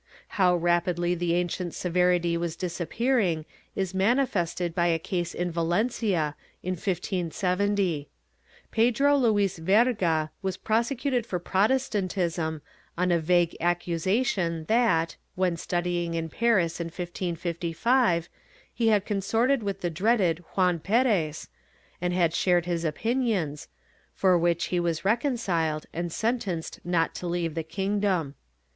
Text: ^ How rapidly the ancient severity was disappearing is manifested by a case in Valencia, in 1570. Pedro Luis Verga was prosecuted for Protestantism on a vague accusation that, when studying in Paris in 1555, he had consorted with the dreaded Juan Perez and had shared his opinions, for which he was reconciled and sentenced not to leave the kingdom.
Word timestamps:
^ 0.01 0.03
How 0.29 0.55
rapidly 0.55 1.13
the 1.13 1.35
ancient 1.35 1.75
severity 1.75 2.35
was 2.35 2.55
disappearing 2.55 3.45
is 3.75 3.93
manifested 3.93 4.73
by 4.73 4.87
a 4.87 4.97
case 4.97 5.35
in 5.35 5.51
Valencia, 5.51 6.35
in 6.63 6.71
1570. 6.71 8.09
Pedro 8.71 9.15
Luis 9.15 9.59
Verga 9.59 10.31
was 10.41 10.57
prosecuted 10.57 11.27
for 11.27 11.37
Protestantism 11.37 12.63
on 12.97 13.11
a 13.11 13.19
vague 13.19 13.55
accusation 13.61 14.63
that, 14.65 15.17
when 15.35 15.55
studying 15.55 16.15
in 16.15 16.29
Paris 16.29 16.79
in 16.79 16.87
1555, 16.87 18.27
he 18.73 18.87
had 18.87 19.05
consorted 19.05 19.61
with 19.61 19.81
the 19.81 19.91
dreaded 19.91 20.39
Juan 20.55 20.79
Perez 20.79 21.47
and 22.01 22.11
had 22.11 22.33
shared 22.33 22.65
his 22.65 22.83
opinions, 22.83 23.67
for 24.15 24.35
which 24.35 24.69
he 24.73 24.79
was 24.79 25.05
reconciled 25.05 25.85
and 25.93 26.11
sentenced 26.11 26.79
not 26.83 27.13
to 27.13 27.27
leave 27.27 27.53
the 27.53 27.61
kingdom. 27.61 28.33